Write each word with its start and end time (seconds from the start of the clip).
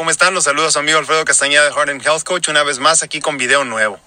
¿Cómo 0.00 0.10
están? 0.10 0.32
Los 0.32 0.44
saludos 0.44 0.78
amigo 0.78 0.98
Alfredo 0.98 1.26
Castañeda 1.26 1.62
de 1.62 1.72
Heart 1.72 1.90
and 1.90 2.02
Health 2.02 2.22
Coach, 2.22 2.48
una 2.48 2.62
vez 2.62 2.78
más 2.78 3.02
aquí 3.02 3.20
con 3.20 3.36
video 3.36 3.64
nuevo. 3.64 4.00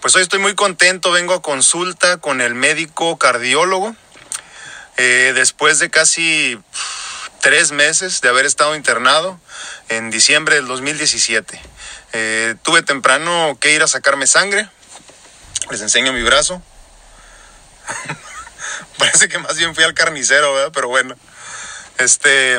Pues 0.00 0.16
hoy 0.16 0.22
estoy 0.22 0.38
muy 0.38 0.54
contento, 0.54 1.10
vengo 1.10 1.34
a 1.34 1.42
consulta 1.42 2.16
con 2.16 2.40
el 2.40 2.54
médico 2.54 3.18
cardiólogo. 3.18 3.94
Eh, 4.96 5.32
después 5.34 5.80
de 5.80 5.90
casi 5.90 6.58
tres 7.42 7.72
meses 7.72 8.22
de 8.22 8.30
haber 8.30 8.46
estado 8.46 8.74
internado 8.74 9.38
en 9.90 10.10
diciembre 10.10 10.54
del 10.54 10.66
2017. 10.66 11.60
Eh, 12.14 12.54
tuve 12.62 12.80
temprano 12.80 13.58
que 13.60 13.74
ir 13.74 13.82
a 13.82 13.86
sacarme 13.86 14.26
sangre. 14.26 14.66
Les 15.70 15.82
enseño 15.82 16.14
mi 16.14 16.22
brazo. 16.22 16.62
Parece 18.98 19.28
que 19.28 19.36
más 19.36 19.58
bien 19.58 19.74
fui 19.74 19.84
al 19.84 19.92
carnicero, 19.92 20.54
¿verdad? 20.54 20.72
Pero 20.72 20.88
bueno. 20.88 21.14
Este, 21.98 22.58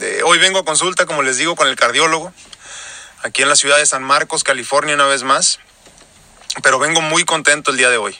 eh, 0.00 0.22
hoy 0.24 0.38
vengo 0.38 0.58
a 0.58 0.64
consulta, 0.64 1.06
como 1.06 1.22
les 1.22 1.36
digo, 1.36 1.56
con 1.56 1.68
el 1.68 1.76
cardiólogo, 1.76 2.32
aquí 3.22 3.42
en 3.42 3.48
la 3.48 3.56
ciudad 3.56 3.76
de 3.76 3.86
San 3.86 4.02
Marcos, 4.02 4.44
California, 4.44 4.94
una 4.94 5.06
vez 5.06 5.22
más. 5.22 5.60
Pero 6.62 6.78
vengo 6.78 7.00
muy 7.00 7.24
contento 7.24 7.70
el 7.70 7.76
día 7.76 7.90
de 7.90 7.96
hoy. 7.96 8.16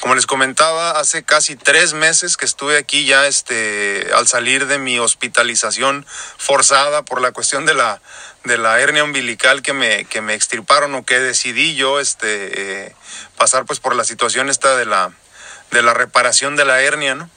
Como 0.00 0.14
les 0.16 0.26
comentaba, 0.26 0.98
hace 0.98 1.22
casi 1.22 1.54
tres 1.54 1.92
meses 1.92 2.36
que 2.36 2.44
estuve 2.44 2.76
aquí 2.76 3.04
ya 3.04 3.26
este, 3.26 4.10
al 4.14 4.26
salir 4.26 4.66
de 4.66 4.78
mi 4.78 4.98
hospitalización 4.98 6.04
forzada 6.38 7.02
por 7.02 7.20
la 7.20 7.30
cuestión 7.30 7.66
de 7.66 7.74
la, 7.74 8.00
de 8.42 8.58
la 8.58 8.80
hernia 8.80 9.04
umbilical 9.04 9.62
que 9.62 9.72
me, 9.72 10.04
que 10.06 10.20
me 10.20 10.34
extirparon 10.34 10.94
o 10.96 11.04
que 11.04 11.20
decidí 11.20 11.76
yo 11.76 12.00
este, 12.00 12.86
eh, 12.86 12.94
pasar 13.36 13.64
pues 13.64 13.78
por 13.78 13.94
la 13.94 14.02
situación 14.02 14.50
esta 14.50 14.76
de 14.76 14.86
la, 14.86 15.12
de 15.70 15.82
la 15.82 15.94
reparación 15.94 16.56
de 16.56 16.64
la 16.64 16.80
hernia, 16.80 17.14
¿no? 17.14 17.30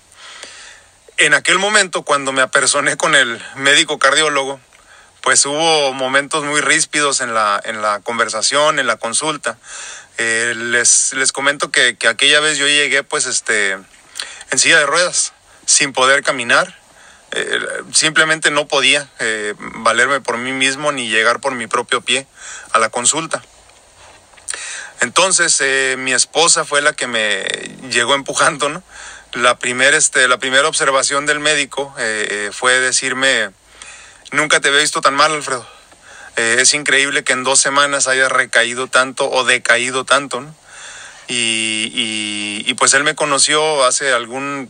En 1.17 1.33
aquel 1.33 1.59
momento, 1.59 2.03
cuando 2.03 2.33
me 2.33 2.41
apersoné 2.41 2.97
con 2.97 3.15
el 3.15 3.41
médico 3.55 3.97
cardiólogo, 3.99 4.59
pues 5.21 5.45
hubo 5.45 5.93
momentos 5.93 6.43
muy 6.43 6.59
ríspidos 6.59 7.21
en 7.21 7.33
la, 7.33 7.59
en 7.63 7.81
la 7.81 8.01
conversación, 8.01 8.79
en 8.79 8.87
la 8.87 8.97
consulta. 8.97 9.57
Eh, 10.17 10.53
les, 10.55 11.13
les 11.13 11.31
comento 11.31 11.71
que, 11.71 11.95
que, 11.95 12.09
aquella 12.09 12.41
vez 12.41 12.57
yo 12.57 12.67
llegué 12.67 13.03
pues 13.03 13.27
este, 13.27 13.71
en 14.51 14.59
silla 14.59 14.77
de 14.79 14.85
ruedas, 14.85 15.31
sin 15.65 15.93
poder 15.93 16.21
caminar. 16.21 16.77
Eh, 17.31 17.59
simplemente 17.93 18.51
no 18.51 18.67
podía 18.67 19.09
eh, 19.19 19.53
valerme 19.57 20.19
por 20.19 20.37
mí 20.37 20.51
mismo 20.51 20.91
ni 20.91 21.07
llegar 21.07 21.39
por 21.39 21.55
mi 21.55 21.67
propio 21.67 22.01
pie 22.01 22.27
a 22.73 22.79
la 22.79 22.89
consulta. 22.89 23.41
Entonces 24.99 25.97
mi 25.97 26.13
esposa 26.13 26.65
fue 26.65 26.81
la 26.81 26.93
que 26.93 27.07
me 27.07 27.43
llegó 27.89 28.15
empujando, 28.15 28.69
¿no? 28.69 28.83
La 29.35 29.57
primera 29.59 29.97
este, 29.97 30.29
la 30.29 30.37
primera 30.37 30.65
observación 30.65 31.25
del 31.25 31.41
médico 31.41 31.93
eh, 31.97 32.27
eh, 32.29 32.49
fue 32.53 32.79
decirme, 32.79 33.51
nunca 34.31 34.61
te 34.61 34.69
había 34.69 34.79
visto 34.79 35.01
tan 35.01 35.13
mal, 35.13 35.33
Alfredo. 35.33 35.67
Eh, 36.37 36.57
es 36.59 36.73
increíble 36.73 37.25
que 37.25 37.33
en 37.33 37.43
dos 37.43 37.59
semanas 37.59 38.07
hayas 38.07 38.31
recaído 38.31 38.87
tanto 38.87 39.29
o 39.29 39.43
decaído 39.43 40.05
tanto. 40.05 40.41
Y, 41.27 42.63
y, 42.65 42.73
pues 42.75 42.93
él 42.93 43.03
me 43.03 43.15
conoció 43.15 43.83
hace 43.83 44.13
algunos 44.13 44.69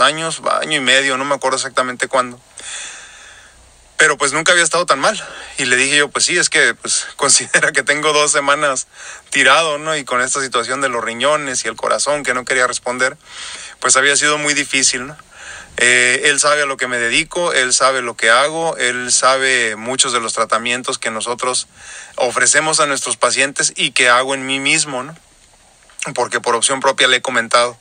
años, 0.00 0.42
año 0.60 0.78
y 0.78 0.80
medio, 0.80 1.16
no 1.16 1.24
me 1.24 1.34
acuerdo 1.34 1.56
exactamente 1.56 2.08
cuándo 2.08 2.40
pero 3.96 4.16
pues 4.18 4.32
nunca 4.32 4.52
había 4.52 4.64
estado 4.64 4.86
tan 4.86 4.98
mal. 4.98 5.22
Y 5.58 5.66
le 5.66 5.76
dije 5.76 5.96
yo, 5.96 6.08
pues 6.08 6.24
sí, 6.24 6.36
es 6.36 6.48
que 6.48 6.74
pues 6.74 7.06
considera 7.16 7.72
que 7.72 7.82
tengo 7.82 8.12
dos 8.12 8.32
semanas 8.32 8.86
tirado, 9.30 9.78
¿no? 9.78 9.96
Y 9.96 10.04
con 10.04 10.20
esta 10.20 10.40
situación 10.40 10.80
de 10.80 10.88
los 10.88 11.04
riñones 11.04 11.64
y 11.64 11.68
el 11.68 11.76
corazón 11.76 12.22
que 12.22 12.34
no 12.34 12.44
quería 12.44 12.66
responder, 12.66 13.16
pues 13.80 13.96
había 13.96 14.16
sido 14.16 14.38
muy 14.38 14.54
difícil, 14.54 15.06
¿no? 15.06 15.16
Eh, 15.76 16.22
él 16.26 16.38
sabe 16.38 16.62
a 16.62 16.66
lo 16.66 16.76
que 16.76 16.86
me 16.86 16.98
dedico, 16.98 17.52
él 17.52 17.72
sabe 17.72 18.00
lo 18.00 18.14
que 18.16 18.30
hago, 18.30 18.76
él 18.76 19.10
sabe 19.10 19.74
muchos 19.74 20.12
de 20.12 20.20
los 20.20 20.32
tratamientos 20.32 20.98
que 20.98 21.10
nosotros 21.10 21.66
ofrecemos 22.14 22.78
a 22.78 22.86
nuestros 22.86 23.16
pacientes 23.16 23.72
y 23.74 23.90
que 23.90 24.08
hago 24.08 24.34
en 24.34 24.46
mí 24.46 24.60
mismo, 24.60 25.02
¿no? 25.02 25.16
Porque 26.14 26.40
por 26.40 26.54
opción 26.54 26.80
propia 26.80 27.08
le 27.08 27.16
he 27.16 27.22
comentado. 27.22 27.76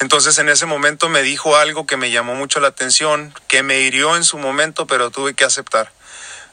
Entonces 0.00 0.38
en 0.38 0.48
ese 0.48 0.66
momento 0.66 1.08
me 1.08 1.22
dijo 1.22 1.56
algo 1.56 1.86
que 1.86 1.96
me 1.96 2.10
llamó 2.10 2.34
mucho 2.34 2.60
la 2.60 2.68
atención, 2.68 3.34
que 3.48 3.62
me 3.62 3.80
hirió 3.80 4.16
en 4.16 4.24
su 4.24 4.38
momento, 4.38 4.86
pero 4.86 5.10
tuve 5.10 5.34
que 5.34 5.44
aceptar. 5.44 5.90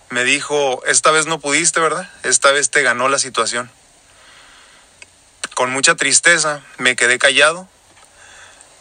Me 0.10 0.24
dijo, 0.24 0.84
esta 0.86 1.12
vez 1.12 1.28
no 1.28 1.40
pudiste, 1.40 1.80
¿verdad? 1.80 2.10
Esta 2.24 2.52
vez 2.52 2.72
te 2.72 2.82
ganó 2.82 3.08
la 3.08 3.20
situación. 3.20 3.70
Con 5.54 5.72
mucha 5.72 5.96
tristeza 5.96 6.62
me 6.78 6.96
quedé 6.96 7.20
callado 7.20 7.68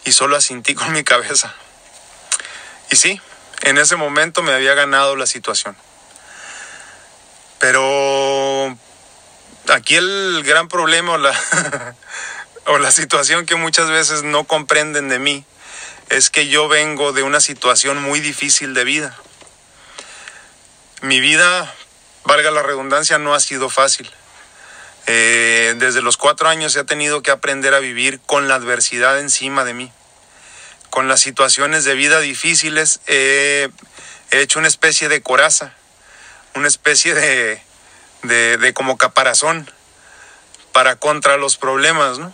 y 0.04 0.12
solo 0.12 0.36
asintí 0.36 0.74
con 0.74 0.92
mi 0.92 1.04
cabeza. 1.04 1.54
Y 2.90 2.96
sí, 2.96 3.20
en 3.62 3.78
ese 3.78 3.96
momento 3.96 4.42
me 4.42 4.52
había 4.52 4.74
ganado 4.74 5.16
la 5.16 5.26
situación. 5.26 5.76
Pero 7.58 8.76
aquí 9.68 9.96
el 9.96 10.42
gran 10.44 10.68
problema, 10.68 11.16
la, 11.16 11.32
o 12.66 12.78
la 12.78 12.90
situación 12.90 13.46
que 13.46 13.56
muchas 13.56 13.90
veces 13.90 14.22
no 14.22 14.44
comprenden 14.44 15.08
de 15.08 15.18
mí 15.18 15.44
es 16.08 16.30
que 16.30 16.48
yo 16.48 16.68
vengo 16.68 17.12
de 17.12 17.22
una 17.22 17.40
situación 17.40 18.02
muy 18.02 18.20
difícil 18.20 18.74
de 18.74 18.84
vida. 18.84 19.16
Mi 21.02 21.20
vida, 21.20 21.74
valga 22.24 22.50
la 22.50 22.62
redundancia, 22.62 23.18
no 23.18 23.34
ha 23.34 23.40
sido 23.40 23.68
fácil. 23.68 24.10
Eh, 25.06 25.74
desde 25.76 26.00
los 26.00 26.16
cuatro 26.16 26.48
años 26.48 26.76
he 26.76 26.84
tenido 26.84 27.22
que 27.22 27.30
aprender 27.30 27.74
a 27.74 27.78
vivir 27.78 28.20
con 28.20 28.48
la 28.48 28.54
adversidad 28.54 29.18
encima 29.18 29.64
de 29.64 29.74
mí. 29.74 29.92
Con 30.90 31.08
las 31.08 31.20
situaciones 31.20 31.84
de 31.84 31.94
vida 31.94 32.20
difíciles 32.20 33.00
he 33.06 33.68
hecho 34.30 34.58
una 34.58 34.68
especie 34.68 35.08
de 35.08 35.22
coraza, 35.22 35.74
una 36.54 36.68
especie 36.68 37.14
de, 37.14 37.60
de, 38.22 38.56
de 38.56 38.72
como 38.72 38.96
caparazón 38.96 39.70
para 40.72 40.96
contra 40.96 41.36
los 41.36 41.56
problemas, 41.56 42.18
¿no? 42.18 42.32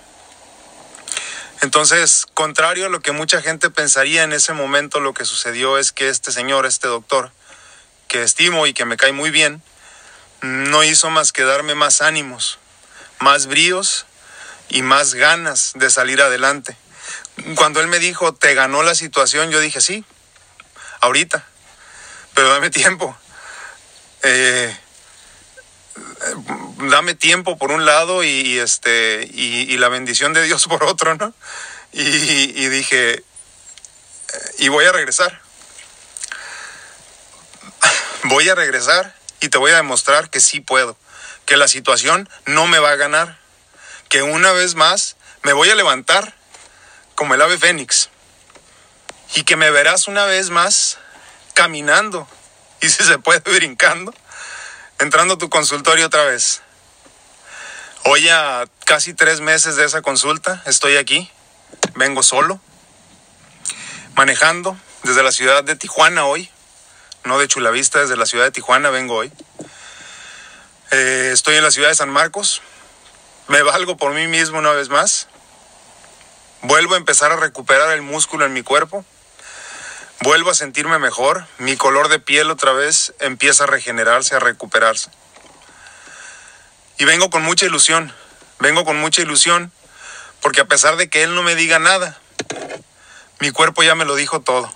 Entonces, 1.62 2.26
contrario 2.32 2.87
a 2.87 2.88
lo 2.88 3.00
que 3.00 3.12
mucha 3.12 3.43
gente 3.43 3.71
pensaría 3.71 4.22
en 4.22 4.32
ese 4.32 4.53
momento, 4.54 5.00
lo 5.00 5.12
que 5.12 5.25
sucedió 5.25 5.78
es 5.78 5.93
que 5.93 6.09
este 6.09 6.32
señor, 6.32 6.65
este 6.65 6.88
doctor, 6.88 7.32
que 8.09 8.22
estimo 8.22 8.66
y 8.66 8.72
que 8.72 8.87
me 8.87 8.97
cae 8.97 9.12
muy 9.12 9.31
bien, 9.31 9.62
no 10.41 10.82
hizo 10.84 11.10
más 11.10 11.32
que 11.32 11.44
darme 11.44 11.75
más 11.75 12.00
ánimos, 12.00 12.59
más 13.19 13.47
bríos 13.47 14.06
y 14.71 14.82
más 14.82 15.15
ganas 15.15 15.72
de 15.75 15.91
salir 15.91 16.22
adelante. 16.22 16.76
Cuando 17.56 17.81
él 17.81 17.88
me 17.88 17.98
dijo, 17.98 18.34
te 18.34 18.54
ganó 18.54 18.82
la 18.82 18.94
situación, 18.94 19.50
yo 19.50 19.60
dije, 19.60 19.81
sí, 19.81 20.04
ahorita, 21.00 21.44
pero 22.34 22.48
dame 22.48 22.71
tiempo. 22.71 23.16
Eh, 24.22 24.77
dame 26.90 27.14
tiempo 27.14 27.56
por 27.56 27.70
un 27.70 27.84
lado 27.84 28.24
y, 28.24 28.58
este 28.58 29.28
y, 29.32 29.76
la 29.78 29.88
bendición 29.88 30.32
de 30.32 30.42
Dios 30.42 30.66
por 30.68 30.84
otro, 30.84 31.14
¿no? 31.16 31.32
Y, 31.92 32.00
y 32.00 32.68
dije, 32.68 33.24
y 34.58 34.68
voy 34.68 34.84
a 34.84 34.92
regresar. 34.92 35.40
Voy 38.24 38.48
a 38.48 38.54
regresar 38.54 39.14
y 39.40 39.48
te 39.48 39.56
voy 39.56 39.72
a 39.72 39.76
demostrar 39.76 40.28
que 40.28 40.40
sí 40.40 40.60
puedo, 40.60 40.96
que 41.46 41.56
la 41.56 41.68
situación 41.68 42.28
no 42.44 42.66
me 42.66 42.78
va 42.78 42.90
a 42.90 42.96
ganar, 42.96 43.38
que 44.10 44.22
una 44.22 44.52
vez 44.52 44.74
más 44.74 45.16
me 45.42 45.54
voy 45.54 45.70
a 45.70 45.74
levantar 45.74 46.34
como 47.14 47.34
el 47.34 47.42
ave 47.42 47.58
fénix 47.58 48.10
y 49.34 49.44
que 49.44 49.56
me 49.56 49.70
verás 49.70 50.08
una 50.08 50.26
vez 50.26 50.50
más 50.50 50.98
caminando 51.54 52.28
y 52.80 52.88
si 52.88 53.04
se 53.04 53.18
puede 53.18 53.40
brincando 53.54 54.14
entrando 55.00 55.34
a 55.34 55.38
tu 55.38 55.48
consultorio 55.48 56.06
otra 56.06 56.24
vez. 56.24 56.62
Hoy 58.04 58.28
a 58.28 58.66
casi 58.84 59.14
tres 59.14 59.41
meses 59.41 59.76
de 59.76 59.84
esa 59.84 60.02
consulta 60.02 60.62
estoy 60.66 60.97
aquí, 60.97 61.30
vengo 61.94 62.22
solo, 62.22 62.60
manejando 64.14 64.76
desde 65.02 65.22
la 65.22 65.32
ciudad 65.32 65.64
de 65.64 65.74
Tijuana 65.74 66.26
hoy, 66.26 66.50
no 67.24 67.38
de 67.38 67.48
Chulavista, 67.48 68.00
desde 68.00 68.16
la 68.16 68.26
ciudad 68.26 68.44
de 68.44 68.50
Tijuana 68.50 68.91
vengo 68.91 69.16
hoy. 69.16 69.32
Eh, 70.91 71.30
estoy 71.32 71.56
en 71.56 71.62
la 71.62 71.70
ciudad 71.70 71.88
de 71.88 71.94
San 71.94 72.10
Marcos, 72.10 72.60
me 73.48 73.62
valgo 73.62 73.96
por 73.96 74.12
mí 74.12 74.26
mismo 74.26 74.58
una 74.58 74.72
vez 74.72 74.91
más, 74.91 75.28
vuelvo 76.62 76.94
a 76.94 76.98
empezar 76.98 77.32
a 77.32 77.36
recuperar 77.36 77.91
el 77.92 78.03
músculo 78.03 78.44
en 78.44 78.53
mi 78.53 78.62
cuerpo, 78.62 79.04
vuelvo 80.22 80.50
a 80.50 80.54
sentirme 80.54 80.98
mejor, 80.98 81.46
mi 81.58 81.76
color 81.76 82.08
de 82.08 82.20
piel 82.20 82.50
otra 82.50 82.72
vez 82.72 83.14
empieza 83.20 83.64
a 83.64 83.66
regenerarse, 83.66 84.34
a 84.34 84.38
recuperarse. 84.38 85.10
Y 86.98 87.04
vengo 87.04 87.30
con 87.30 87.42
mucha 87.42 87.66
ilusión, 87.66 88.12
vengo 88.58 88.84
con 88.84 88.98
mucha 88.98 89.22
ilusión, 89.22 89.72
porque 90.42 90.60
a 90.60 90.66
pesar 90.66 90.96
de 90.96 91.08
que 91.08 91.22
él 91.22 91.34
no 91.34 91.42
me 91.42 91.54
diga 91.54 91.78
nada, 91.78 92.18
mi 93.40 93.50
cuerpo 93.50 93.82
ya 93.82 93.94
me 93.94 94.04
lo 94.04 94.14
dijo 94.14 94.40
todo. 94.40 94.72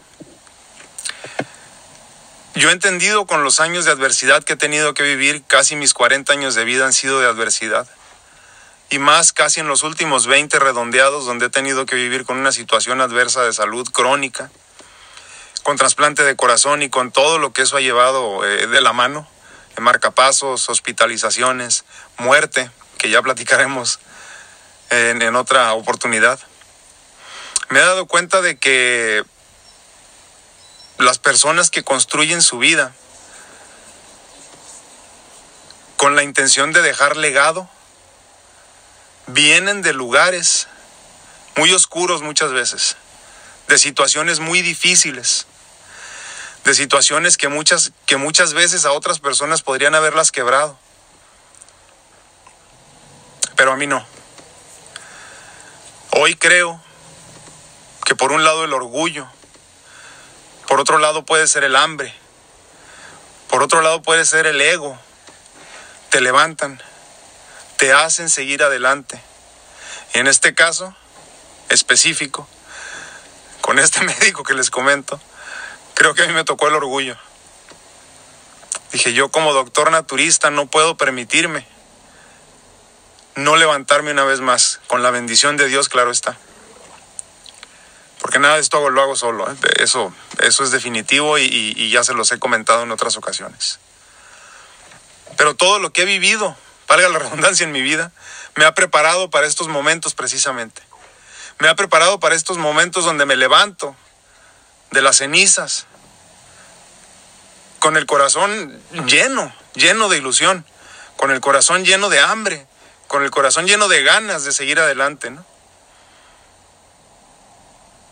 Yo 2.54 2.70
he 2.70 2.72
entendido 2.72 3.26
con 3.26 3.44
los 3.44 3.60
años 3.60 3.84
de 3.84 3.90
adversidad 3.90 4.44
que 4.44 4.54
he 4.54 4.56
tenido 4.56 4.94
que 4.94 5.02
vivir, 5.02 5.42
casi 5.46 5.76
mis 5.76 5.92
40 5.92 6.32
años 6.32 6.54
de 6.54 6.64
vida 6.64 6.86
han 6.86 6.92
sido 6.92 7.20
de 7.20 7.26
adversidad. 7.26 7.86
Y 8.90 8.98
más 8.98 9.32
casi 9.32 9.60
en 9.60 9.66
los 9.66 9.82
últimos 9.82 10.26
20 10.26 10.58
redondeados 10.60 11.26
donde 11.26 11.46
he 11.46 11.50
tenido 11.50 11.84
que 11.84 11.96
vivir 11.96 12.24
con 12.24 12.38
una 12.38 12.52
situación 12.52 13.00
adversa 13.00 13.42
de 13.42 13.52
salud 13.52 13.86
crónica 13.90 14.50
con 15.64 15.76
trasplante 15.76 16.22
de 16.22 16.36
corazón 16.36 16.82
y 16.82 16.90
con 16.90 17.10
todo 17.10 17.38
lo 17.38 17.52
que 17.52 17.62
eso 17.62 17.76
ha 17.76 17.80
llevado 17.80 18.46
eh, 18.46 18.68
de 18.68 18.80
la 18.80 18.92
mano, 18.92 19.28
marcapasos, 19.78 20.68
hospitalizaciones, 20.68 21.84
muerte, 22.18 22.70
que 22.98 23.10
ya 23.10 23.20
platicaremos 23.22 23.98
en, 24.90 25.20
en 25.20 25.34
otra 25.34 25.72
oportunidad. 25.72 26.38
Me 27.70 27.80
he 27.80 27.82
dado 27.82 28.06
cuenta 28.06 28.40
de 28.40 28.56
que 28.56 29.24
las 30.98 31.18
personas 31.18 31.70
que 31.70 31.82
construyen 31.82 32.40
su 32.40 32.58
vida 32.58 32.94
con 35.96 36.16
la 36.16 36.22
intención 36.22 36.72
de 36.72 36.82
dejar 36.82 37.16
legado, 37.16 37.68
vienen 39.26 39.80
de 39.80 39.94
lugares 39.94 40.68
muy 41.56 41.72
oscuros 41.72 42.20
muchas 42.20 42.52
veces, 42.52 42.96
de 43.68 43.78
situaciones 43.78 44.38
muy 44.38 44.60
difíciles, 44.60 45.46
de 46.64 46.74
situaciones 46.74 47.36
que 47.36 47.48
muchas, 47.48 47.92
que 48.06 48.16
muchas 48.16 48.54
veces 48.54 48.84
a 48.84 48.92
otras 48.92 49.20
personas 49.20 49.62
podrían 49.62 49.94
haberlas 49.94 50.32
quebrado. 50.32 50.78
Pero 53.56 53.72
a 53.72 53.76
mí 53.76 53.86
no. 53.86 54.04
Hoy 56.10 56.34
creo 56.36 56.82
que 58.04 58.14
por 58.14 58.32
un 58.32 58.44
lado 58.44 58.64
el 58.64 58.72
orgullo, 58.72 59.26
por 60.66 60.80
otro 60.80 60.98
lado 60.98 61.24
puede 61.24 61.46
ser 61.46 61.64
el 61.64 61.76
hambre, 61.76 62.14
por 63.48 63.62
otro 63.62 63.82
lado 63.82 64.02
puede 64.02 64.24
ser 64.24 64.46
el 64.46 64.60
ego, 64.60 64.98
te 66.10 66.20
levantan, 66.20 66.82
te 67.76 67.92
hacen 67.92 68.30
seguir 68.30 68.62
adelante. 68.62 69.20
en 70.14 70.28
este 70.28 70.54
caso 70.54 70.94
específico, 71.68 72.48
con 73.60 73.78
este 73.78 74.00
médico 74.04 74.44
que 74.44 74.54
les 74.54 74.70
comento, 74.70 75.20
creo 75.94 76.14
que 76.14 76.22
a 76.22 76.26
mí 76.26 76.32
me 76.32 76.44
tocó 76.44 76.68
el 76.68 76.74
orgullo. 76.74 77.16
Dije, 78.92 79.12
yo 79.12 79.30
como 79.30 79.52
doctor 79.52 79.90
naturista 79.90 80.50
no 80.50 80.66
puedo 80.66 80.96
permitirme 80.96 81.66
no 83.36 83.56
levantarme 83.56 84.12
una 84.12 84.24
vez 84.24 84.40
más, 84.40 84.80
con 84.86 85.02
la 85.02 85.10
bendición 85.10 85.56
de 85.56 85.66
Dios, 85.66 85.88
claro 85.88 86.10
está. 86.10 86.36
Porque 88.20 88.38
nada 88.38 88.54
de 88.54 88.60
esto 88.60 88.88
lo 88.90 89.02
hago 89.02 89.16
solo, 89.16 89.50
¿eh? 89.50 89.56
eso, 89.80 90.14
eso 90.40 90.64
es 90.64 90.70
definitivo 90.70 91.38
y, 91.38 91.74
y 91.76 91.90
ya 91.90 92.04
se 92.04 92.14
los 92.14 92.30
he 92.32 92.38
comentado 92.38 92.84
en 92.84 92.92
otras 92.92 93.16
ocasiones. 93.16 93.80
Pero 95.36 95.54
todo 95.54 95.78
lo 95.78 95.92
que 95.92 96.02
he 96.02 96.06
vivido, 96.06 96.56
valga 96.86 97.08
la 97.08 97.18
redundancia 97.18 97.64
en 97.64 97.72
mi 97.72 97.82
vida, 97.82 98.12
me 98.54 98.64
ha 98.64 98.74
preparado 98.74 99.30
para 99.30 99.46
estos 99.46 99.68
momentos 99.68 100.14
precisamente. 100.14 100.82
Me 101.58 101.68
ha 101.68 101.74
preparado 101.74 102.20
para 102.20 102.34
estos 102.34 102.56
momentos 102.56 103.04
donde 103.04 103.26
me 103.26 103.36
levanto 103.36 103.96
de 104.94 105.02
las 105.02 105.18
cenizas, 105.18 105.86
con 107.78 107.98
el 107.98 108.06
corazón 108.06 108.80
lleno, 109.06 109.54
lleno 109.74 110.08
de 110.08 110.16
ilusión, 110.16 110.64
con 111.16 111.30
el 111.30 111.40
corazón 111.40 111.84
lleno 111.84 112.08
de 112.08 112.20
hambre, 112.20 112.66
con 113.08 113.22
el 113.22 113.30
corazón 113.30 113.66
lleno 113.66 113.88
de 113.88 114.02
ganas 114.02 114.44
de 114.44 114.52
seguir 114.52 114.80
adelante, 114.80 115.30
¿no? 115.30 115.44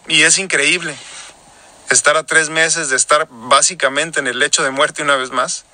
Y 0.08 0.24
es 0.24 0.36
increíble 0.36 0.94
estar 1.88 2.16
a 2.16 2.24
tres 2.24 2.50
meses 2.50 2.90
de 2.90 2.96
estar 2.96 3.28
básicamente 3.30 4.20
en 4.20 4.26
el 4.26 4.38
lecho 4.38 4.62
de 4.62 4.70
muerte 4.70 5.02
una 5.02 5.16
vez 5.16 5.30
más 5.30 5.64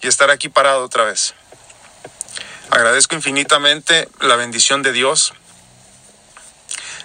y 0.00 0.06
estar 0.06 0.30
aquí 0.30 0.48
parado 0.48 0.84
otra 0.84 1.04
vez. 1.04 1.34
Agradezco 2.70 3.14
infinitamente 3.14 4.08
la 4.20 4.36
bendición 4.36 4.82
de 4.82 4.92
Dios, 4.92 5.32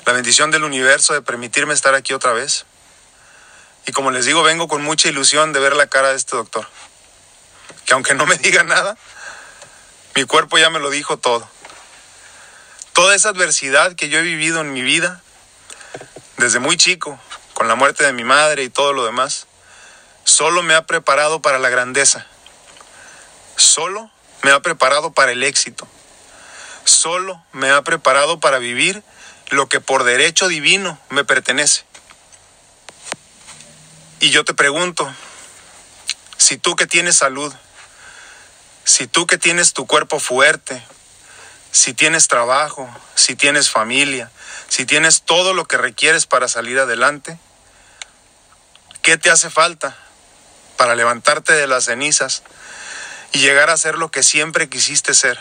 la 0.06 0.14
bendición 0.14 0.52
del 0.52 0.64
universo 0.64 1.14
de 1.14 1.22
permitirme 1.22 1.74
estar 1.74 1.96
aquí 1.96 2.14
otra 2.14 2.34
vez. 2.34 2.66
Y 3.86 3.92
como 3.92 4.12
les 4.12 4.26
digo, 4.26 4.44
vengo 4.44 4.68
con 4.68 4.82
mucha 4.82 5.10
ilusión 5.10 5.54
de 5.54 5.60
ver 5.60 5.76
la 5.76 5.88
cara 5.88 6.10
de 6.10 6.16
este 6.16 6.36
doctor. 6.36 6.68
Que 7.86 7.94
aunque 7.94 8.16
no 8.16 8.26
me 8.26 8.38
diga 8.38 8.64
nada, 8.64 8.98
mi 10.16 10.24
cuerpo 10.24 10.58
ya 10.58 10.70
me 10.70 10.80
lo 10.80 10.90
dijo 10.90 11.18
todo. 11.18 11.48
Toda 12.94 13.16
esa 13.16 13.30
adversidad 13.30 13.96
que 13.96 14.10
yo 14.10 14.20
he 14.20 14.24
vivido 14.24 14.62
en 14.62 14.72
mi 14.72 14.82
vida, 14.82 15.22
desde 16.38 16.60
muy 16.60 16.78
chico, 16.78 17.20
con 17.54 17.68
la 17.68 17.76
muerte 17.76 18.06
de 18.06 18.14
mi 18.14 18.24
madre 18.24 18.64
y 18.64 18.70
todo 18.70 18.94
lo 18.94 19.06
demás, 19.06 19.48
solo 20.24 20.64
me 20.64 20.76
ha 20.76 20.86
preparado 20.86 21.42
para 21.42 21.60
la 21.60 21.70
grandeza 21.70 22.28
solo 23.56 24.10
me 24.44 24.52
ha 24.52 24.60
preparado 24.62 25.14
para 25.14 25.32
el 25.32 25.44
éxito. 25.44 25.88
Solo 26.86 27.42
me 27.54 27.72
ha 27.72 27.82
preparado 27.82 28.40
para 28.40 28.60
vivir 28.60 29.04
lo 29.50 29.70
que 29.70 29.80
por 29.80 30.04
derecho 30.04 30.48
divino 30.48 31.00
me 31.10 31.24
pertenece. 31.24 31.86
Y 34.24 34.30
yo 34.30 34.46
te 34.46 34.54
pregunto, 34.54 35.14
si 36.38 36.56
tú 36.56 36.78
que 36.78 36.88
tienes 36.88 37.18
salud, 37.18 37.54
si 38.86 39.06
tú 39.06 39.28
que 39.28 39.38
tienes 39.38 39.74
tu 39.74 39.86
cuerpo 39.86 40.18
fuerte, 40.18 40.82
si 41.74 41.94
tienes 41.94 42.30
trabajo, 42.30 42.90
si 43.16 43.36
tienes 43.36 43.70
familia, 43.70 44.32
si 44.70 44.86
tienes 44.86 45.24
todo 45.24 45.54
lo 45.54 45.66
que 45.66 45.76
requieres 45.76 46.26
para 46.26 46.48
salir 46.48 46.80
adelante, 46.80 47.38
¿qué 49.02 49.18
te 49.18 49.30
hace 49.30 49.50
falta 49.50 49.94
para 50.78 50.96
levantarte 50.96 51.52
de 51.52 51.68
las 51.68 51.84
cenizas 51.84 52.44
y 53.34 53.40
llegar 53.40 53.70
a 53.70 53.76
ser 53.76 53.98
lo 53.98 54.10
que 54.10 54.24
siempre 54.24 54.70
quisiste 54.70 55.14
ser. 55.14 55.38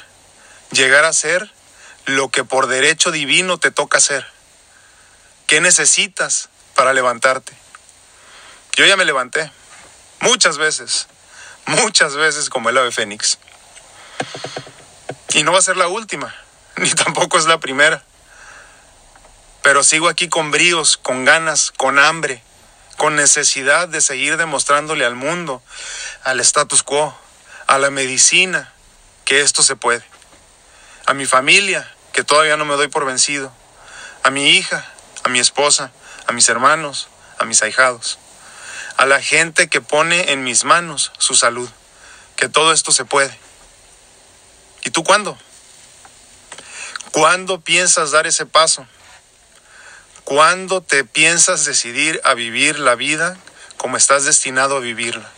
Llegar 0.73 1.05
a 1.05 1.12
ser 1.12 1.52
lo 2.06 2.31
que 2.31 2.43
por 2.43 2.67
derecho 2.67 3.12
divino 3.12 3.58
te 3.58 3.70
toca 3.70 4.00
ser. 4.00 4.26
¿Qué 5.46 5.61
necesitas 5.61 6.49
para 6.75 6.93
levantarte? 6.93 7.62
Yo 8.74 8.86
ya 8.86 8.96
me 8.96 9.04
levanté 9.04 9.50
muchas 10.20 10.56
veces, 10.56 11.06
muchas 11.66 12.16
veces 12.16 12.48
como 12.48 12.70
el 12.70 12.78
ave 12.78 12.90
fénix. 12.90 13.38
Y 15.34 15.42
no 15.42 15.52
va 15.52 15.58
a 15.58 15.62
ser 15.62 15.76
la 15.76 15.88
última, 15.88 16.34
ni 16.76 16.90
tampoco 16.90 17.38
es 17.38 17.44
la 17.44 17.60
primera. 17.60 18.02
Pero 19.62 19.84
sigo 19.84 20.08
aquí 20.08 20.28
con 20.28 20.50
bríos, 20.50 20.96
con 20.96 21.24
ganas, 21.24 21.70
con 21.70 21.98
hambre, 21.98 22.42
con 22.96 23.14
necesidad 23.14 23.88
de 23.88 24.00
seguir 24.00 24.36
demostrándole 24.36 25.04
al 25.04 25.16
mundo, 25.16 25.62
al 26.25 26.40
status 26.40 26.82
quo, 26.82 27.16
a 27.66 27.78
la 27.78 27.90
medicina 27.90 28.72
que 29.25 29.40
esto 29.40 29.62
se 29.62 29.76
puede, 29.76 30.04
a 31.06 31.14
mi 31.14 31.26
familia 31.26 31.88
que 32.12 32.25
todavía 32.25 32.56
no 32.56 32.64
me 32.64 32.75
doy 32.76 32.88
por 32.88 33.04
vencido, 33.04 33.52
a 34.23 34.30
mi 34.30 34.50
hija, 34.50 34.87
a 35.25 35.28
mi 35.28 35.38
esposa, 35.40 35.92
a 36.26 36.32
mis 36.32 36.49
hermanos, 36.49 37.08
a 37.38 37.44
mis 37.44 37.62
ahijados, 37.62 38.18
a 38.96 39.06
la 39.06 39.20
gente 39.20 39.68
que 39.68 39.80
pone 39.80 40.32
en 40.32 40.44
mis 40.44 40.64
manos 40.64 41.12
su 41.18 41.34
salud, 41.34 41.68
que 42.37 42.49
todo 42.49 42.72
esto 42.72 42.92
se 42.92 43.04
puede. 43.04 43.37
¿Y 44.84 44.90
tú 44.90 45.04
cuándo? 45.04 45.38
¿Cuándo 47.12 47.61
piensas 47.61 48.11
dar 48.11 48.26
ese 48.26 48.46
paso? 48.46 48.87
¿Cuándo 50.25 50.80
te 50.80 51.04
piensas 51.04 51.64
decidir 51.64 52.20
a 52.25 52.34
vivir 52.34 52.78
la 52.78 52.94
vida 52.94 53.37
como 53.76 53.96
estás 53.96 54.25
destinado 54.25 54.76
a 54.76 54.80
vivirla? 54.80 55.30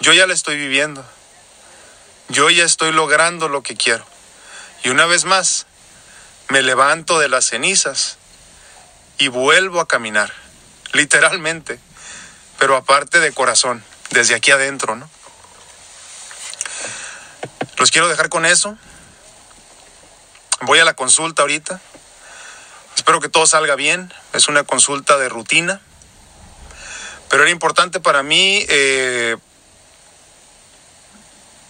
Yo 0.00 0.12
ya 0.12 0.26
la 0.26 0.34
estoy 0.34 0.56
viviendo. 0.56 1.04
Yo 2.28 2.50
ya 2.50 2.64
estoy 2.64 2.92
logrando 2.92 3.48
lo 3.48 3.62
que 3.62 3.76
quiero. 3.76 4.04
Y 4.82 4.90
una 4.90 5.06
vez 5.06 5.24
más, 5.24 5.66
me 6.48 6.62
levanto 6.62 7.18
de 7.18 7.28
las 7.28 7.46
cenizas 7.46 8.18
y 9.18 9.28
vuelvo 9.28 9.80
a 9.80 9.88
caminar, 9.88 10.32
literalmente, 10.92 11.78
pero 12.64 12.76
aparte 12.76 13.20
de 13.20 13.30
corazón, 13.30 13.84
desde 14.08 14.34
aquí 14.34 14.50
adentro, 14.50 14.96
¿no? 14.96 15.06
Los 17.76 17.90
quiero 17.90 18.08
dejar 18.08 18.30
con 18.30 18.46
eso. 18.46 18.78
Voy 20.62 20.78
a 20.78 20.84
la 20.86 20.94
consulta 20.94 21.42
ahorita. 21.42 21.78
Espero 22.96 23.20
que 23.20 23.28
todo 23.28 23.44
salga 23.46 23.74
bien. 23.74 24.14
Es 24.32 24.48
una 24.48 24.64
consulta 24.64 25.18
de 25.18 25.28
rutina. 25.28 25.82
Pero 27.28 27.42
era 27.42 27.50
importante 27.52 28.00
para 28.00 28.22
mí 28.22 28.64
eh, 28.70 29.36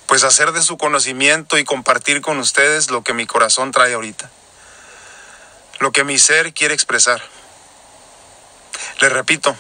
pues 0.07 0.23
hacer 0.23 0.53
de 0.53 0.63
su 0.63 0.79
conocimiento 0.79 1.59
y 1.59 1.65
compartir 1.65 2.21
con 2.21 2.39
ustedes 2.39 2.93
lo 2.93 3.03
que 3.03 3.15
mi 3.15 3.27
corazón 3.27 3.73
trae 3.73 3.95
ahorita, 3.95 4.31
lo 5.81 5.91
que 5.91 6.05
mi 6.05 6.21
ser 6.21 6.55
quiere 6.55 6.73
expresar. 6.73 7.21
Les 9.01 9.13
repito, 9.13 9.57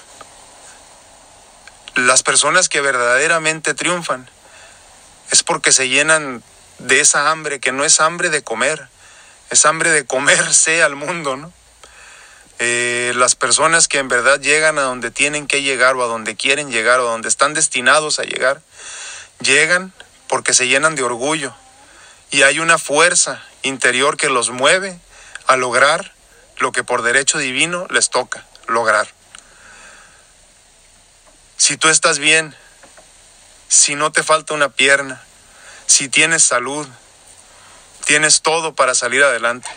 las 1.94 2.22
personas 2.22 2.68
que 2.68 2.80
verdaderamente 2.80 3.74
triunfan 3.74 4.28
es 5.30 5.42
porque 5.42 5.72
se 5.72 5.88
llenan 5.88 6.42
de 6.78 7.00
esa 7.00 7.30
hambre 7.30 7.60
que 7.60 7.72
no 7.72 7.84
es 7.84 8.00
hambre 8.00 8.30
de 8.30 8.42
comer, 8.42 8.88
es 9.50 9.64
hambre 9.66 9.90
de 9.90 10.04
comerse 10.04 10.82
al 10.82 10.96
mundo. 10.96 11.52
Eh, 12.58 13.12
las 13.16 13.34
personas 13.34 13.88
que 13.88 13.98
en 13.98 14.08
verdad 14.08 14.40
llegan 14.40 14.78
a 14.78 14.82
donde 14.82 15.10
tienen 15.10 15.46
que 15.46 15.62
llegar 15.62 15.96
o 15.96 16.04
a 16.04 16.06
donde 16.06 16.36
quieren 16.36 16.70
llegar 16.70 17.00
o 17.00 17.08
a 17.08 17.12
donde 17.12 17.28
están 17.28 17.54
destinados 17.54 18.18
a 18.18 18.24
llegar, 18.24 18.60
llegan 19.40 19.92
porque 20.28 20.54
se 20.54 20.66
llenan 20.66 20.94
de 20.94 21.02
orgullo 21.02 21.54
y 22.30 22.42
hay 22.42 22.58
una 22.58 22.78
fuerza 22.78 23.40
interior 23.62 24.16
que 24.16 24.28
los 24.28 24.50
mueve 24.50 24.98
a 25.46 25.56
lograr 25.56 26.12
lo 26.58 26.72
que 26.72 26.82
por 26.82 27.02
derecho 27.02 27.38
divino 27.38 27.86
les 27.90 28.10
toca 28.10 28.44
lograr. 28.66 29.13
Si 31.56 31.76
tú 31.76 31.88
estás 31.88 32.18
bien, 32.18 32.54
si 33.68 33.94
no 33.94 34.12
te 34.12 34.22
falta 34.22 34.54
una 34.54 34.68
pierna, 34.68 35.22
si 35.86 36.08
tienes 36.08 36.42
salud, 36.42 36.86
tienes 38.04 38.42
todo 38.42 38.74
para 38.74 38.94
salir 38.94 39.22
adelante. 39.22 39.68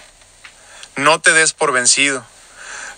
No 0.96 1.22
te 1.22 1.34
des 1.34 1.54
por 1.54 1.72
vencido. 1.72 2.26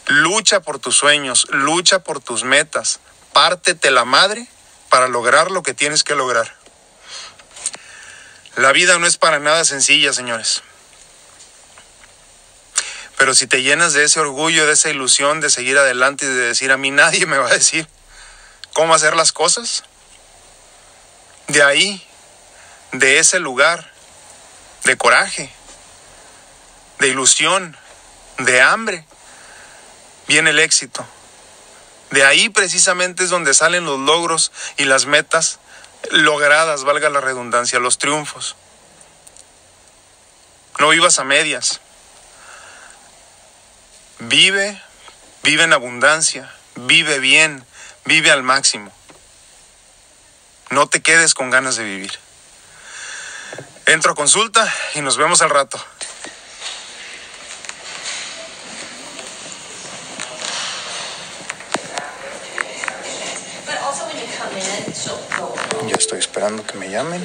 Lucha 0.07 0.61
por 0.61 0.79
tus 0.79 0.95
sueños, 0.95 1.47
lucha 1.51 1.99
por 1.99 2.21
tus 2.21 2.43
metas. 2.43 2.99
Pártete 3.33 3.91
la 3.91 4.05
madre 4.05 4.47
para 4.89 5.07
lograr 5.07 5.51
lo 5.51 5.61
que 5.61 5.73
tienes 5.73 6.03
que 6.03 6.15
lograr. 6.15 6.55
La 8.55 8.71
vida 8.71 8.97
no 8.97 9.05
es 9.05 9.17
para 9.17 9.39
nada 9.39 9.63
sencilla, 9.65 10.13
señores. 10.13 10.63
Pero 13.17 13.35
si 13.35 13.47
te 13.47 13.61
llenas 13.61 13.93
de 13.93 14.05
ese 14.05 14.19
orgullo, 14.19 14.65
de 14.65 14.73
esa 14.73 14.89
ilusión 14.89 15.41
de 15.41 15.49
seguir 15.49 15.77
adelante 15.77 16.25
y 16.25 16.29
de 16.29 16.47
decir 16.47 16.71
a 16.71 16.77
mí 16.77 16.89
nadie 16.89 17.25
me 17.25 17.37
va 17.37 17.49
a 17.49 17.53
decir 17.53 17.87
cómo 18.73 18.93
hacer 18.93 19.15
las 19.15 19.31
cosas, 19.31 19.83
de 21.47 21.63
ahí, 21.63 22.05
de 22.91 23.19
ese 23.19 23.39
lugar 23.39 23.91
de 24.83 24.97
coraje, 24.97 25.51
de 26.99 27.07
ilusión, 27.07 27.77
de 28.39 28.61
hambre, 28.61 29.05
viene 30.27 30.51
el 30.51 30.59
éxito. 30.59 31.05
De 32.11 32.25
ahí 32.25 32.49
precisamente 32.49 33.23
es 33.23 33.29
donde 33.29 33.53
salen 33.53 33.85
los 33.85 33.99
logros 33.99 34.51
y 34.77 34.85
las 34.85 35.05
metas 35.05 35.59
logradas, 36.11 36.83
valga 36.83 37.09
la 37.09 37.21
redundancia, 37.21 37.79
los 37.79 37.97
triunfos. 37.97 38.55
No 40.79 40.89
vivas 40.89 41.19
a 41.19 41.23
medias. 41.23 41.81
Vive, 44.19 44.81
vive 45.43 45.63
en 45.63 45.73
abundancia, 45.73 46.53
vive 46.75 47.19
bien, 47.19 47.65
vive 48.09 48.31
al 48.31 48.41
máximo. 48.41 48.91
No 50.71 50.89
te 50.89 50.99
quedes 50.99 51.35
con 51.35 51.51
ganas 51.51 51.75
de 51.75 51.83
vivir. 51.83 52.11
Entro 53.85 54.13
a 54.13 54.15
consulta 54.15 54.67
y 54.95 55.01
nos 55.01 55.15
vemos 55.15 55.43
al 55.43 55.51
rato. 55.51 55.79
Ya 65.87 65.95
estoy 65.95 66.17
esperando 66.17 66.65
que 66.65 66.73
me 66.79 66.89
llamen. 66.89 67.23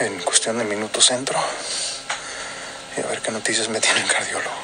En 0.00 0.18
cuestión 0.20 0.58
de 0.58 0.64
minutos 0.64 1.10
entro. 1.10 1.42
Y 2.98 3.00
a 3.00 3.06
ver 3.06 3.22
qué 3.22 3.30
noticias 3.30 3.70
me 3.70 3.80
tiene 3.80 4.02
el 4.02 4.12
cardiólogo. 4.12 4.56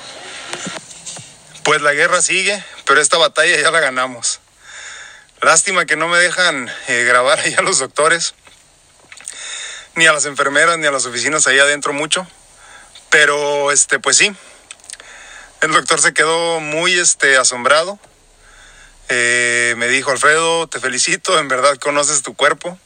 Pues 1.65 1.81
la 1.81 1.95
guerra 1.95 2.21
sigue, 2.21 2.63
pero 2.85 3.01
esta 3.01 3.17
batalla 3.17 3.59
ya 3.59 3.71
la 3.71 3.81
ganamos. 3.81 4.41
Lástima 5.41 5.87
que 5.87 5.95
no 5.95 6.09
me 6.09 6.19
dejan 6.19 6.69
eh, 6.89 7.05
grabar 7.05 7.39
ahí 7.39 7.55
a 7.55 7.63
los 7.63 7.79
doctores, 7.79 8.35
ni 9.95 10.07
a 10.07 10.13
las 10.13 10.25
enfermeras, 10.25 10.79
ni 10.79 10.87
a 10.87 10.91
las 10.91 11.07
oficinas 11.07 11.47
ahí 11.47 11.61
adentro 11.61 11.93
mucho. 11.93 12.27
Pero 13.09 13.71
este, 13.71 14.01
pues 14.01 14.17
sí. 14.17 14.35
El 15.61 15.73
doctor 15.73 16.01
se 16.01 16.13
quedó 16.13 16.59
muy 16.59 16.99
este, 16.99 17.37
asombrado. 17.37 18.01
Eh, 19.09 19.75
me 19.77 19.87
dijo, 19.87 20.11
Alfredo, 20.11 20.67
te 20.67 20.81
felicito, 20.81 21.39
en 21.39 21.47
verdad 21.47 21.77
conoces 21.79 22.23
tu 22.23 22.35
cuerpo. 22.35 22.77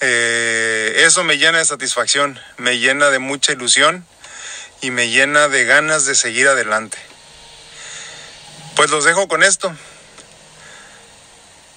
Eh, 0.00 1.04
eso 1.06 1.24
me 1.24 1.38
llena 1.38 1.58
de 1.58 1.64
satisfacción, 1.64 2.38
me 2.58 2.78
llena 2.78 3.08
de 3.08 3.18
mucha 3.18 3.52
ilusión 3.52 4.06
y 4.82 4.90
me 4.90 5.08
llena 5.08 5.48
de 5.48 5.64
ganas 5.64 6.04
de 6.04 6.14
seguir 6.14 6.48
adelante. 6.48 6.98
Pues 8.74 8.90
los 8.90 9.04
dejo 9.04 9.26
con 9.26 9.42
esto. 9.42 9.74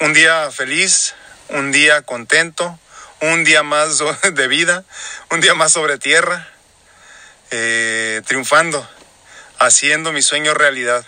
Un 0.01 0.13
día 0.13 0.49
feliz, 0.49 1.13
un 1.49 1.73
día 1.73 2.03
contento, 2.03 2.79
un 3.19 3.43
día 3.43 3.63
más 3.63 4.01
de 4.33 4.47
vida, 4.47 4.85
un 5.29 5.41
día 5.41 5.55
más 5.55 5.73
sobre 5.73 5.97
tierra, 5.97 6.47
eh, 7.51 8.21
triunfando, 8.25 8.89
haciendo 9.57 10.13
mi 10.13 10.21
sueño 10.21 10.53
realidad. 10.53 11.05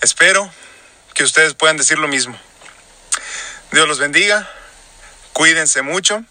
Espero 0.00 0.52
que 1.14 1.22
ustedes 1.22 1.54
puedan 1.54 1.76
decir 1.76 2.00
lo 2.00 2.08
mismo. 2.08 2.36
Dios 3.70 3.86
los 3.86 4.00
bendiga, 4.00 4.50
cuídense 5.32 5.82
mucho, 5.82 6.24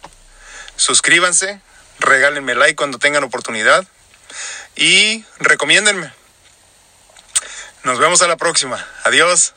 suscríbanse, 0.75 1.61
regálenme 1.99 2.55
like 2.55 2.75
cuando 2.75 2.99
tengan 2.99 3.23
oportunidad 3.23 3.87
y 4.75 5.23
recomiéndenme. 5.37 6.11
Nos 7.83 7.99
vemos 7.99 8.21
a 8.21 8.27
la 8.27 8.35
próxima. 8.35 8.85
Adiós. 9.05 9.53